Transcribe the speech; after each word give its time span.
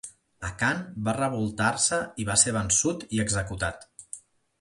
A 0.47 0.49
Khan 0.61 0.79
va 1.09 1.13
revoltar-se 1.17 1.99
i 2.23 2.25
va 2.29 2.37
ser 2.45 2.53
vençut 2.57 3.05
i 3.19 3.21
executat. 3.25 3.87